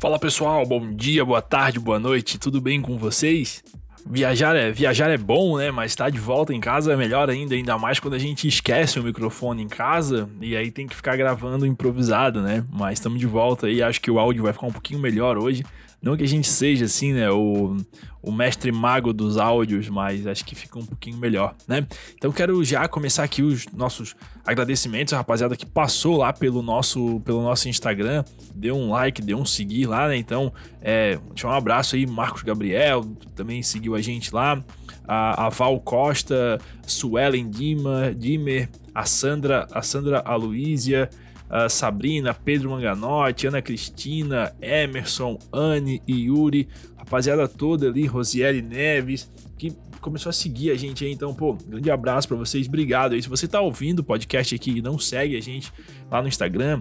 [0.00, 3.64] Fala pessoal, bom dia, boa tarde, boa noite, tudo bem com vocês?
[4.06, 5.72] Viajar é, viajar é bom, né?
[5.72, 8.46] Mas estar tá de volta em casa é melhor ainda, ainda mais quando a gente
[8.46, 12.64] esquece o microfone em casa e aí tem que ficar gravando improvisado, né?
[12.70, 15.64] Mas estamos de volta e acho que o áudio vai ficar um pouquinho melhor hoje.
[16.00, 17.30] Não que a gente seja assim, né?
[17.30, 17.76] O,
[18.22, 21.86] o mestre mago dos áudios, mas acho que fica um pouquinho melhor, né?
[22.14, 24.14] Então quero já começar aqui os nossos
[24.46, 29.44] agradecimentos, rapaziada que passou lá pelo nosso, pelo nosso Instagram, deu um like, deu um
[29.44, 30.16] seguir lá, né?
[30.16, 34.62] Então, é, deixa um abraço aí, Marcos Gabriel, também seguiu a gente lá,
[35.06, 41.10] a, a Val Costa, Suelen Dima, Dimer, a Sandra, a Sandra Aloísia,
[41.50, 49.30] uh, Sabrina, Pedro Manganotti, Ana Cristina, Emerson, Anne e Yuri, rapaziada toda ali, Rosiele Neves,
[49.56, 51.12] que começou a seguir a gente aí.
[51.12, 53.22] Então, pô, grande abraço para vocês, obrigado aí.
[53.22, 55.72] Se você tá ouvindo o podcast aqui e não segue a gente
[56.10, 56.80] lá no Instagram,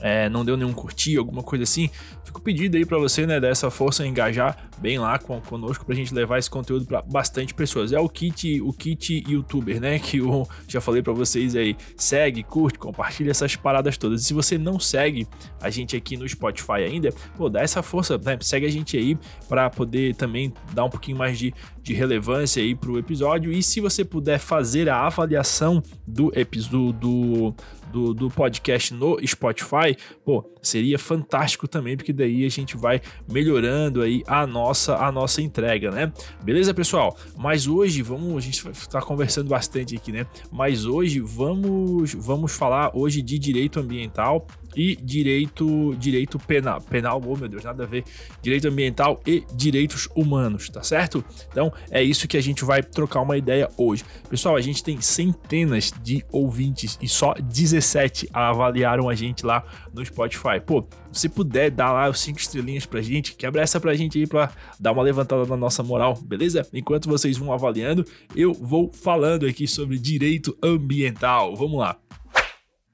[0.00, 1.90] é, não deu nenhum curtir, alguma coisa assim,
[2.36, 5.84] fica o pedido aí para você, né, dar essa força, engajar bem lá com, conosco
[5.84, 7.92] pra gente levar esse conteúdo para bastante pessoas.
[7.92, 11.76] É o kit, o kit youtuber, né, que eu já falei para vocês aí.
[11.96, 14.22] Segue, curte, compartilha essas paradas todas.
[14.22, 15.26] E se você não segue
[15.60, 19.16] a gente aqui no Spotify ainda, pô, dá essa força, né, segue a gente aí
[19.48, 23.52] para poder também dar um pouquinho mais de, de relevância aí pro episódio.
[23.52, 26.56] E se você puder fazer a avaliação do episódio
[26.92, 27.54] do,
[27.92, 34.02] do, do podcast no Spotify, pô, seria fantástico também, porque daí a gente vai melhorando
[34.02, 36.12] aí a nossa a nossa entrega, né?
[36.42, 37.16] Beleza, pessoal?
[37.36, 40.26] Mas hoje vamos, a gente vai estar conversando bastante aqui, né?
[40.50, 47.36] Mas hoje vamos vamos falar hoje de direito ambiental e direito direito penal, penal, oh
[47.36, 48.04] meu Deus, nada a ver,
[48.42, 51.24] direito ambiental e direitos humanos, tá certo?
[51.50, 54.04] Então é isso que a gente vai trocar uma ideia hoje.
[54.28, 60.04] Pessoal, a gente tem centenas de ouvintes e só 17 avaliaram a gente lá no
[60.04, 60.60] Spotify.
[60.64, 64.26] Pô, se puder dar lá os cinco estrelinhas pra gente, quebra essa pra gente aí
[64.26, 66.66] pra dar uma levantada na nossa moral, beleza?
[66.72, 68.04] Enquanto vocês vão avaliando,
[68.34, 71.56] eu vou falando aqui sobre direito ambiental.
[71.56, 71.96] Vamos lá.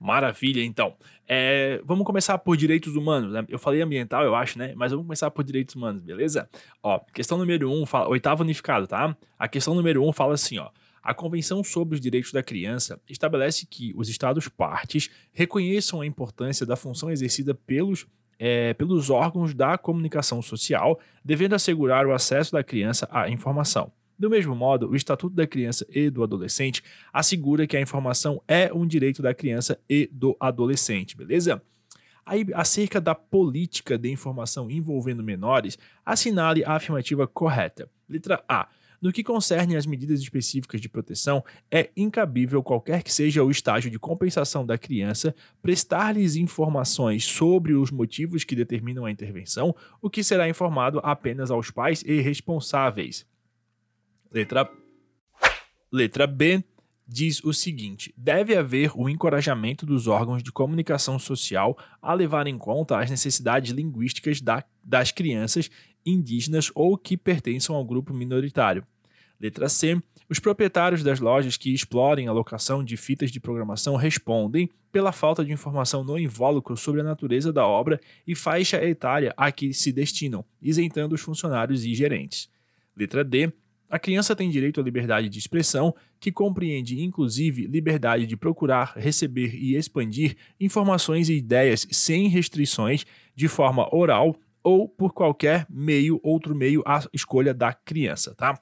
[0.03, 0.95] Maravilha, então.
[1.29, 3.45] É, vamos começar por direitos humanos, né?
[3.49, 4.75] Eu falei ambiental, eu acho, né?
[4.75, 6.49] Mas vamos começar por direitos humanos, beleza?
[6.83, 9.17] Ó, questão número um, fala, oitavo unificado, tá?
[9.39, 10.71] A questão número um fala assim, ó.
[11.01, 16.77] A Convenção sobre os Direitos da Criança estabelece que os Estados-partes reconheçam a importância da
[16.77, 18.07] função exercida pelos,
[18.39, 23.93] é, pelos órgãos da comunicação social, devendo assegurar o acesso da criança à informação.
[24.19, 28.73] Do mesmo modo, o Estatuto da Criança e do Adolescente assegura que a informação é
[28.73, 31.63] um direito da criança e do adolescente, beleza?
[32.25, 37.91] Aí, acerca da política de informação envolvendo menores, assinale a afirmativa correta.
[38.09, 38.69] Letra A.
[39.01, 43.91] No que concerne às medidas específicas de proteção, é incabível qualquer que seja o estágio
[43.91, 50.23] de compensação da criança prestar-lhes informações sobre os motivos que determinam a intervenção, o que
[50.23, 53.27] será informado apenas aos pais e responsáveis.
[54.33, 54.67] Letra,
[55.93, 56.65] letra B
[57.07, 62.57] diz o seguinte: deve haver o encorajamento dos órgãos de comunicação social a levar em
[62.57, 65.71] conta as necessidades linguísticas da, das crianças
[66.05, 68.87] indígenas ou que pertençam ao grupo minoritário.
[69.39, 70.01] Letra C.
[70.31, 75.45] Os proprietários das lojas que explorem a locação de fitas de programação respondem pela falta
[75.45, 79.93] de informação no invólucro sobre a natureza da obra e faixa etária a que se
[79.93, 82.49] destinam, isentando os funcionários e gerentes.
[82.97, 83.53] Letra D.
[83.93, 89.55] A criança tem direito à liberdade de expressão, que compreende inclusive liberdade de procurar, receber
[89.55, 93.05] e expandir informações e ideias sem restrições,
[93.37, 98.59] de forma oral ou por qualquer meio, outro meio à escolha da criança, tá?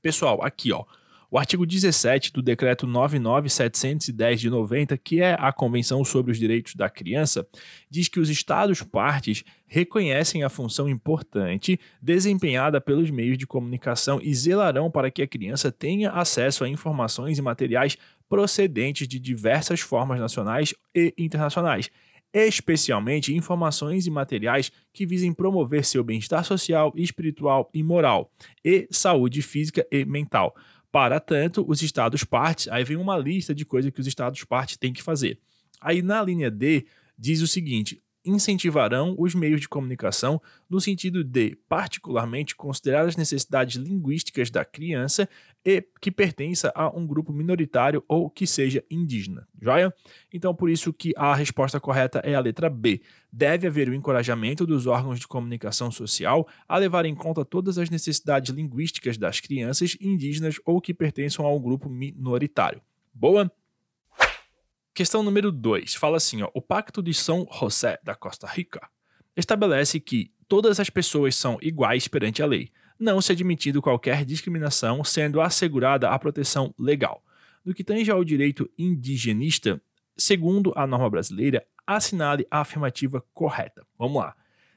[0.00, 0.86] Pessoal, aqui ó,
[1.30, 6.74] o artigo 17 do Decreto 99710 de 90, que é a Convenção sobre os Direitos
[6.74, 7.46] da Criança,
[7.88, 14.90] diz que os Estados-partes reconhecem a função importante desempenhada pelos meios de comunicação e zelarão
[14.90, 17.96] para que a criança tenha acesso a informações e materiais
[18.28, 21.90] procedentes de diversas formas nacionais e internacionais
[22.32, 28.30] especialmente informações e materiais que visem promover seu bem-estar social, espiritual e moral,
[28.64, 30.54] e saúde física e mental.
[30.92, 34.76] Para tanto, os estados partes, aí vem uma lista de coisas que os estados partes
[34.76, 35.38] têm que fazer.
[35.80, 41.56] Aí na linha D diz o seguinte: incentivarão os meios de comunicação no sentido de,
[41.68, 45.28] particularmente, considerar as necessidades linguísticas da criança
[45.64, 49.46] e que pertença a um grupo minoritário ou que seja indígena.
[49.60, 49.92] Joia?
[50.32, 53.02] Então, por isso que a resposta correta é a letra B.
[53.32, 57.90] Deve haver o encorajamento dos órgãos de comunicação social a levar em conta todas as
[57.90, 62.80] necessidades linguísticas das crianças indígenas ou que pertençam a um grupo minoritário.
[63.12, 63.50] Boa?
[65.00, 68.86] Questão número 2 fala assim: ó, o Pacto de São José da Costa Rica
[69.34, 75.02] estabelece que todas as pessoas são iguais perante a lei, não se admitindo qualquer discriminação,
[75.02, 77.24] sendo assegurada a proteção legal.
[77.64, 79.80] No que tange ao direito indigenista,
[80.18, 83.86] segundo a norma brasileira, assinale a afirmativa correta.
[83.98, 84.36] Vamos lá.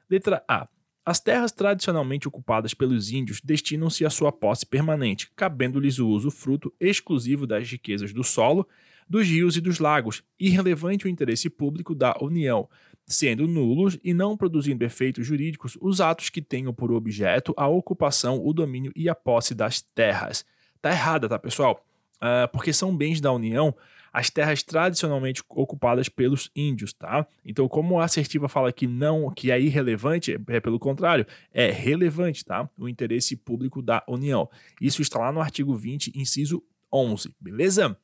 [0.09, 0.69] Letra A.
[1.05, 6.73] As terras tradicionalmente ocupadas pelos índios destinam-se à sua posse permanente, cabendo-lhes o uso fruto
[6.79, 8.65] exclusivo das riquezas do solo,
[9.13, 12.67] dos rios e dos lagos, irrelevante o interesse público da União,
[13.05, 18.43] sendo nulos e não produzindo efeitos jurídicos os atos que tenham por objeto a ocupação,
[18.43, 20.43] o domínio e a posse das terras.
[20.81, 21.85] Tá errada, tá, pessoal?
[22.15, 23.75] Uh, porque são bens da União
[24.11, 27.27] as terras tradicionalmente ocupadas pelos índios, tá?
[27.45, 32.43] Então, como a assertiva fala que não, que é irrelevante, é pelo contrário, é relevante,
[32.43, 32.67] tá?
[32.79, 34.49] O interesse público da União.
[34.81, 37.95] Isso está lá no artigo 20, inciso 11, beleza?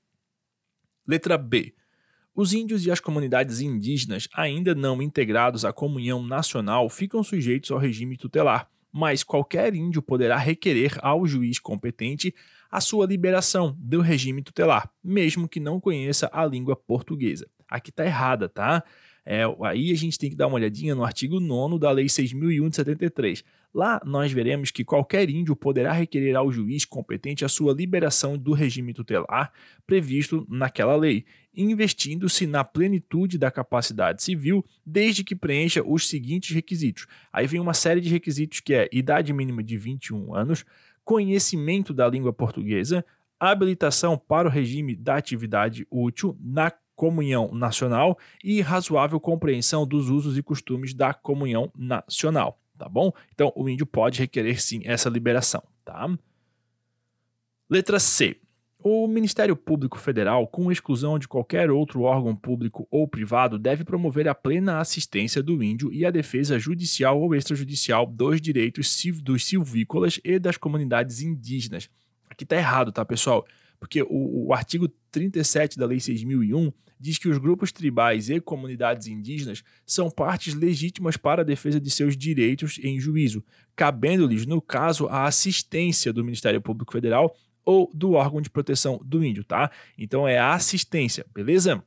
[1.09, 1.73] Letra B.
[2.35, 7.79] Os índios e as comunidades indígenas ainda não integrados à comunhão nacional ficam sujeitos ao
[7.79, 12.31] regime tutelar, mas qualquer índio poderá requerer ao juiz competente
[12.69, 17.47] a sua liberação do regime tutelar, mesmo que não conheça a língua portuguesa.
[17.67, 18.83] Aqui está errada, tá?
[19.25, 22.69] É, aí a gente tem que dar uma olhadinha no artigo 9 da Lei 6.001
[22.69, 23.43] de 73.
[23.73, 28.53] Lá nós veremos que qualquer índio poderá requerer ao juiz competente a sua liberação do
[28.53, 29.51] regime tutelar
[29.85, 31.23] previsto naquela lei,
[31.53, 37.05] investindo-se na plenitude da capacidade civil, desde que preencha os seguintes requisitos.
[37.31, 40.65] Aí vem uma série de requisitos que é idade mínima de 21 anos,
[41.03, 43.05] conhecimento da língua portuguesa,
[43.39, 50.37] habilitação para o regime da atividade útil na comunhão nacional e razoável compreensão dos usos
[50.37, 53.13] e costumes da comunhão nacional, tá bom?
[53.33, 56.09] Então, o índio pode requerer sim essa liberação, tá?
[57.69, 58.35] Letra C.
[58.83, 64.27] O Ministério Público Federal, com exclusão de qualquer outro órgão público ou privado, deve promover
[64.27, 70.19] a plena assistência do índio e a defesa judicial ou extrajudicial dos direitos dos silvícolas
[70.21, 71.89] e das comunidades indígenas.
[72.29, 73.45] Aqui está errado, tá, pessoal?
[73.79, 79.07] Porque o, o artigo 37 da Lei 6.001 diz que os grupos tribais e comunidades
[79.07, 83.43] indígenas são partes legítimas para a defesa de seus direitos em juízo,
[83.75, 89.23] cabendo-lhes, no caso, a assistência do Ministério Público Federal ou do órgão de proteção do
[89.23, 89.71] índio, tá?
[89.97, 91.83] Então é a assistência, beleza?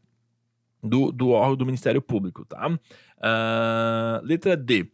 [0.82, 2.68] Do, do órgão do Ministério Público, tá?
[2.68, 4.90] Uh, letra D.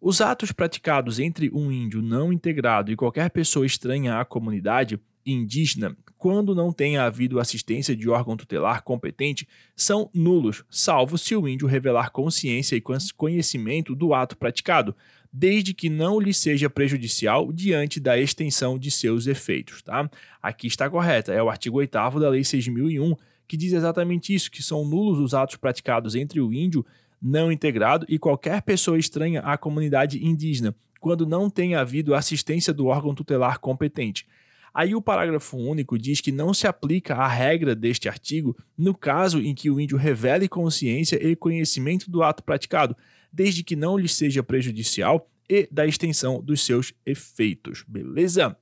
[0.00, 5.96] Os atos praticados entre um índio não integrado e qualquer pessoa estranha à comunidade indígena,
[6.16, 11.68] quando não tenha havido assistência de órgão tutelar competente, são nulos, salvo se o índio
[11.68, 12.82] revelar consciência e
[13.14, 14.94] conhecimento do ato praticado,
[15.32, 19.82] desde que não lhe seja prejudicial diante da extensão de seus efeitos.
[19.82, 20.08] Tá?
[20.42, 24.62] Aqui está correta, é o artigo 8 da Lei 6.001, que diz exatamente isso, que
[24.62, 26.84] são nulos os atos praticados entre o índio
[27.20, 32.86] não integrado e qualquer pessoa estranha à comunidade indígena, quando não tenha havido assistência do
[32.86, 34.26] órgão tutelar competente.
[34.76, 39.40] Aí o parágrafo único diz que não se aplica a regra deste artigo no caso
[39.40, 42.94] em que o índio revele consciência e conhecimento do ato praticado,
[43.32, 47.86] desde que não lhe seja prejudicial e da extensão dos seus efeitos.
[47.88, 48.54] Beleza?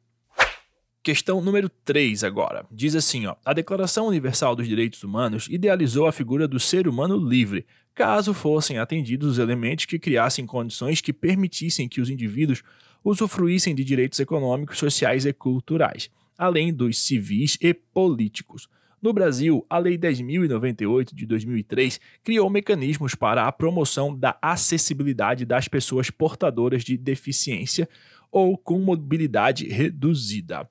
[1.02, 2.64] Questão número 3 agora.
[2.70, 7.16] Diz assim, ó: A Declaração Universal dos Direitos Humanos idealizou a figura do ser humano
[7.16, 12.62] livre, caso fossem atendidos os elementos que criassem condições que permitissem que os indivíduos
[13.04, 18.68] usufruíssem de direitos econômicos, sociais e culturais, além dos civis e políticos.
[19.02, 25.68] No Brasil, a Lei 10.098 de 2003 criou mecanismos para a promoção da acessibilidade das
[25.68, 27.86] pessoas portadoras de deficiência
[28.32, 30.66] ou com mobilidade reduzida.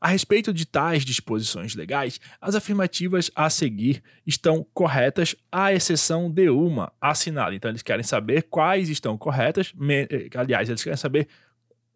[0.00, 6.48] A respeito de tais disposições legais, as afirmativas a seguir estão corretas, à exceção de
[6.50, 7.54] uma assinada.
[7.54, 11.26] Então, eles querem saber quais estão corretas, eh, aliás, eles querem saber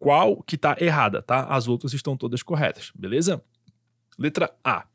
[0.03, 1.45] qual que está errada, tá?
[1.45, 3.41] As outras estão todas corretas, beleza?
[4.19, 4.85] Letra A.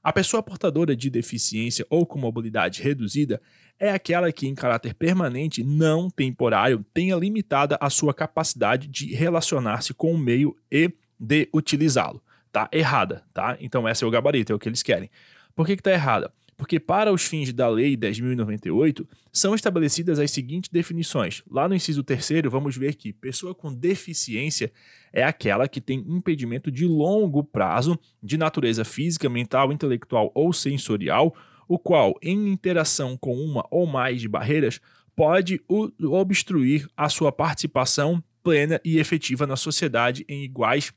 [0.00, 3.42] A pessoa portadora de deficiência ou com mobilidade reduzida
[3.80, 9.92] é aquela que, em caráter permanente, não temporário, tenha limitada a sua capacidade de relacionar-se
[9.92, 12.22] com o meio e de utilizá-lo.
[12.52, 13.56] Tá errada, tá?
[13.58, 15.10] Então, esse é o gabarito, é o que eles querem.
[15.56, 16.32] Por que, que tá errada?
[16.56, 21.42] Porque para os fins da Lei 10.098 são estabelecidas as seguintes definições.
[21.50, 24.72] Lá no inciso terceiro, vamos ver que pessoa com deficiência
[25.12, 31.34] é aquela que tem impedimento de longo prazo de natureza física, mental, intelectual ou sensorial,
[31.66, 34.80] o qual, em interação com uma ou mais de barreiras,
[35.16, 35.60] pode
[36.00, 40.92] obstruir a sua participação plena e efetiva na sociedade em iguais,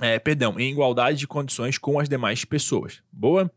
[0.00, 3.02] é, perdão, em igualdade de condições com as demais pessoas.
[3.12, 3.50] Boa?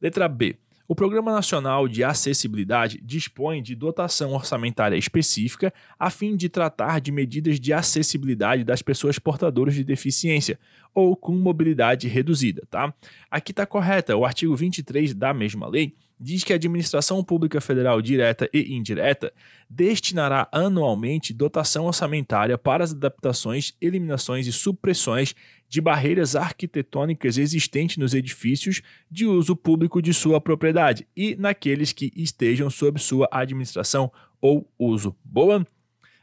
[0.00, 0.58] Letra B.
[0.88, 7.10] O Programa Nacional de Acessibilidade dispõe de dotação orçamentária específica a fim de tratar de
[7.10, 10.60] medidas de acessibilidade das pessoas portadoras de deficiência
[10.94, 12.94] ou com mobilidade reduzida, tá?
[13.28, 18.00] Aqui está correta, o artigo 23 da mesma lei diz que a administração pública federal
[18.00, 19.32] direta e indireta
[19.68, 25.34] destinará anualmente dotação orçamentária para as adaptações, eliminações e supressões
[25.68, 32.12] de barreiras arquitetônicas existentes nos edifícios de uso público de sua propriedade e naqueles que
[32.16, 35.16] estejam sob sua administração ou uso.
[35.24, 35.66] Boa?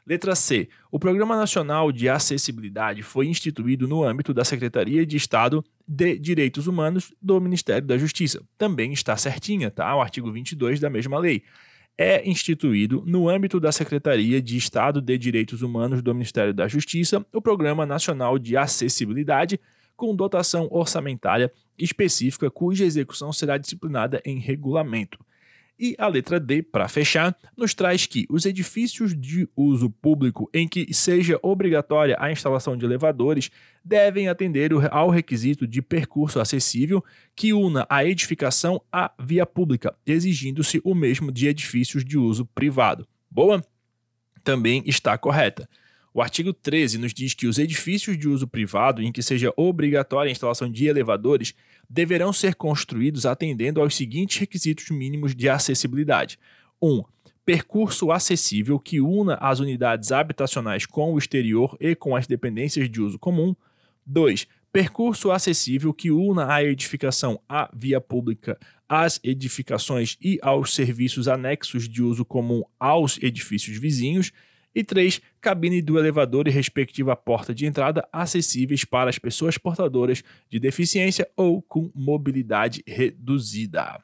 [0.06, 0.68] Letra C.
[0.92, 6.68] O Programa Nacional de Acessibilidade foi instituído no âmbito da Secretaria de Estado de Direitos
[6.68, 8.44] Humanos do Ministério da Justiça.
[8.58, 9.96] Também está certinha, tá?
[9.96, 11.44] O artigo 22 da mesma lei.
[11.98, 17.24] É instituído no âmbito da Secretaria de Estado de Direitos Humanos do Ministério da Justiça
[17.32, 19.60] o Programa Nacional de Acessibilidade
[19.96, 25.20] com dotação orçamentária específica cuja execução será disciplinada em regulamento.
[25.86, 30.66] E a letra D, para fechar, nos traz que os edifícios de uso público em
[30.66, 33.52] que seja obrigatória a instalação de elevadores
[33.84, 37.04] devem atender ao requisito de percurso acessível
[37.36, 43.06] que una a edificação à via pública, exigindo-se o mesmo de edifícios de uso privado.
[43.30, 43.62] Boa?
[44.42, 45.68] Também está correta.
[46.14, 50.30] O artigo 13 nos diz que os edifícios de uso privado em que seja obrigatória
[50.30, 51.56] a instalação de elevadores
[51.90, 56.38] deverão ser construídos atendendo aos seguintes requisitos mínimos de acessibilidade:
[56.80, 56.88] 1.
[56.88, 57.04] Um,
[57.44, 63.02] percurso acessível que una as unidades habitacionais com o exterior e com as dependências de
[63.02, 63.56] uso comum.
[64.06, 64.48] 2.
[64.72, 71.88] Percurso acessível que una a edificação à via pública, às edificações e aos serviços anexos
[71.88, 74.32] de uso comum aos edifícios vizinhos.
[74.76, 75.22] E 3.
[75.40, 81.30] Cabine do elevador e respectiva porta de entrada acessíveis para as pessoas portadoras de deficiência
[81.36, 84.02] ou com mobilidade reduzida.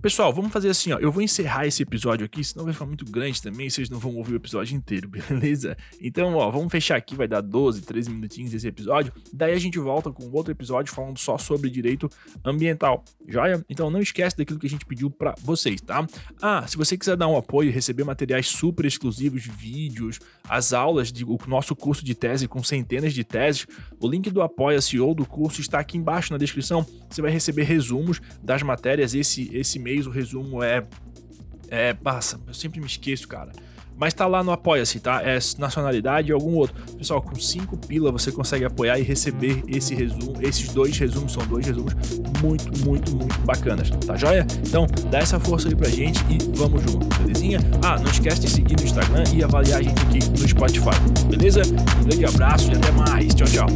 [0.00, 0.98] Pessoal, vamos fazer assim, ó.
[0.98, 4.14] Eu vou encerrar esse episódio aqui, senão vai ficar muito grande também, vocês não vão
[4.14, 5.76] ouvir o episódio inteiro, beleza?
[6.00, 9.12] Então, ó, vamos fechar aqui, vai dar 12, 13 minutinhos esse episódio.
[9.32, 12.08] Daí a gente volta com outro episódio falando só sobre direito
[12.44, 13.64] ambiental, joia?
[13.68, 16.06] Então não esquece daquilo que a gente pediu para vocês, tá?
[16.40, 21.38] Ah, se você quiser dar um apoio, receber materiais super exclusivos, vídeos, as aulas do
[21.48, 23.66] nosso curso de tese com centenas de teses,
[23.98, 26.86] o link do Apoia-se ou do curso está aqui embaixo na descrição.
[27.10, 30.84] Você vai receber resumos das matérias esse esse mês o resumo é.
[31.70, 31.94] É.
[31.94, 33.52] Passa, eu sempre me esqueço, cara.
[33.96, 35.20] Mas tá lá no Apoia-se, tá?
[35.24, 36.76] É nacionalidade e algum outro.
[36.96, 40.34] Pessoal, com 5 pila você consegue apoiar e receber esse resumo.
[40.40, 41.94] Esses dois resumos são dois resumos
[42.40, 44.46] muito, muito, muito bacanas, tá joia?
[44.64, 47.58] Então, dá essa força aí pra gente e vamos junto, belezinha?
[47.84, 50.94] Ah, não esquece de seguir no Instagram e avaliar a gente aqui no Spotify,
[51.28, 51.62] beleza?
[52.00, 53.34] Um grande abraço e até mais.
[53.34, 53.66] Tchau, tchau.